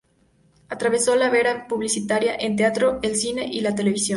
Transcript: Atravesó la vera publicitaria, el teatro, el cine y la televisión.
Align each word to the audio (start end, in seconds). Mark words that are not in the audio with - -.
Atravesó 0.67 1.15
la 1.15 1.29
vera 1.29 1.67
publicitaria, 1.67 2.33
el 2.33 2.55
teatro, 2.55 2.97
el 3.03 3.15
cine 3.15 3.45
y 3.45 3.61
la 3.61 3.75
televisión. 3.75 4.09